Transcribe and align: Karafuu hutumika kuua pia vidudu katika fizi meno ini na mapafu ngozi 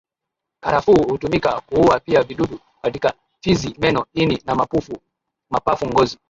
Karafuu 0.63 1.07
hutumika 1.09 1.61
kuua 1.61 1.99
pia 1.99 2.23
vidudu 2.23 2.59
katika 2.81 3.13
fizi 3.41 3.75
meno 3.77 4.05
ini 4.13 4.41
na 4.45 4.67
mapafu 5.65 5.85
ngozi 5.87 6.17